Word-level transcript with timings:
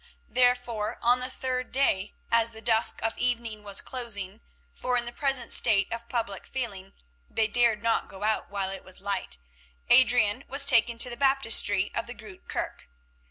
Therefore, 0.31 0.97
on 1.03 1.19
the 1.19 1.29
third 1.29 1.71
day, 1.71 2.15
as 2.31 2.53
the 2.53 2.61
dusk 2.63 2.99
of 3.03 3.15
evening 3.19 3.61
was 3.63 3.81
closing, 3.81 4.41
for 4.73 4.97
in 4.97 5.05
the 5.05 5.11
present 5.11 5.53
state 5.53 5.93
of 5.93 6.09
public 6.09 6.47
feeling 6.47 6.93
they 7.29 7.45
dared 7.45 7.83
not 7.83 8.07
go 8.09 8.23
out 8.23 8.49
while 8.49 8.71
it 8.71 8.83
was 8.83 8.99
light, 8.99 9.37
Adrian 9.89 10.43
was 10.47 10.65
taken 10.65 10.97
to 10.97 11.09
the 11.11 11.15
baptistry 11.17 11.91
of 11.93 12.07
the 12.07 12.15
Groote 12.15 12.47
Kerke. 12.47 12.87